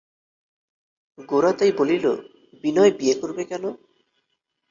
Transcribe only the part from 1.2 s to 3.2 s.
গোরা তাই বলিল, বিনয় বিয়ে